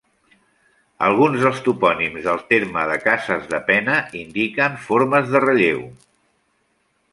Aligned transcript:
Alguns 1.07 1.43
dels 1.43 1.59
topònims 1.67 2.25
del 2.29 2.41
terme 2.55 2.87
de 2.93 2.97
Cases 3.05 3.45
de 3.53 3.61
Pena 3.69 4.01
indiquen 4.23 4.81
formes 4.89 5.33
de 5.37 5.45
relleu. 5.47 5.85